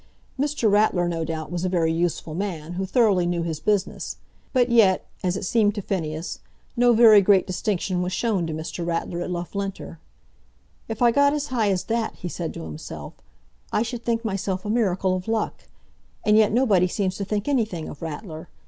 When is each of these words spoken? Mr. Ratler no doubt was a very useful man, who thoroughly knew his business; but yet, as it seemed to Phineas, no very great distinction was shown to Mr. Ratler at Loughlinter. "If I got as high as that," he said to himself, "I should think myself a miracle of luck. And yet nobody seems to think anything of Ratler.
Mr. 0.39 0.67
Ratler 0.71 1.07
no 1.07 1.23
doubt 1.23 1.51
was 1.51 1.63
a 1.63 1.69
very 1.69 1.93
useful 1.93 2.33
man, 2.33 2.73
who 2.73 2.87
thoroughly 2.87 3.27
knew 3.27 3.43
his 3.43 3.59
business; 3.59 4.17
but 4.51 4.69
yet, 4.71 5.05
as 5.23 5.37
it 5.37 5.45
seemed 5.45 5.75
to 5.75 5.81
Phineas, 5.83 6.39
no 6.75 6.91
very 6.93 7.21
great 7.21 7.45
distinction 7.45 8.01
was 8.01 8.11
shown 8.11 8.47
to 8.47 8.53
Mr. 8.53 8.83
Ratler 8.83 9.21
at 9.21 9.29
Loughlinter. 9.29 9.99
"If 10.87 11.03
I 11.03 11.11
got 11.11 11.33
as 11.35 11.49
high 11.53 11.69
as 11.69 11.83
that," 11.83 12.15
he 12.15 12.29
said 12.29 12.51
to 12.55 12.63
himself, 12.63 13.13
"I 13.71 13.83
should 13.83 14.03
think 14.03 14.25
myself 14.25 14.65
a 14.65 14.71
miracle 14.71 15.15
of 15.15 15.27
luck. 15.27 15.65
And 16.25 16.35
yet 16.35 16.51
nobody 16.51 16.87
seems 16.87 17.15
to 17.17 17.23
think 17.23 17.47
anything 17.47 17.87
of 17.87 18.01
Ratler. 18.01 18.49